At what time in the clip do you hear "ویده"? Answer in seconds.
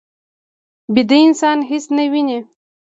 0.93-1.17